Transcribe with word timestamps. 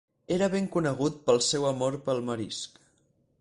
Era 0.35 0.45
ben 0.53 0.69
conegut 0.75 1.19
pel 1.27 1.43
seu 1.49 1.69
amor 1.73 1.99
pel 2.09 2.23
marisc. 2.31 2.81